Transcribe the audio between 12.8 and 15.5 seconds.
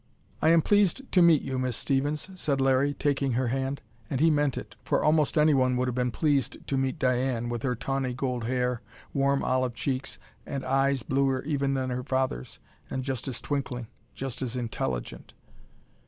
and just as twinkling, just as intelligent.